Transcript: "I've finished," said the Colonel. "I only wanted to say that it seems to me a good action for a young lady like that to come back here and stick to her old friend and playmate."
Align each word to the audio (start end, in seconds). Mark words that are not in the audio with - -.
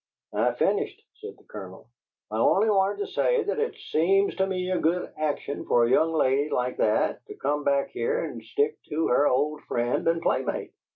"I've 0.33 0.57
finished," 0.57 0.99
said 1.13 1.37
the 1.37 1.43
Colonel. 1.43 1.87
"I 2.31 2.37
only 2.39 2.71
wanted 2.71 3.05
to 3.05 3.11
say 3.11 3.43
that 3.43 3.59
it 3.59 3.75
seems 3.91 4.35
to 4.37 4.47
me 4.47 4.71
a 4.71 4.79
good 4.79 5.13
action 5.15 5.63
for 5.63 5.85
a 5.85 5.91
young 5.91 6.11
lady 6.11 6.49
like 6.49 6.77
that 6.77 7.23
to 7.27 7.35
come 7.35 7.63
back 7.63 7.89
here 7.91 8.23
and 8.25 8.41
stick 8.43 8.79
to 8.89 9.09
her 9.09 9.27
old 9.27 9.61
friend 9.65 10.07
and 10.07 10.19
playmate." 10.19 10.73